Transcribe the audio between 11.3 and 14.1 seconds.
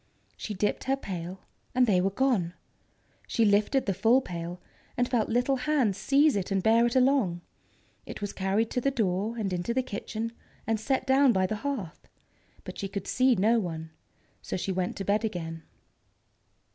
by the hearth. But she could see no one,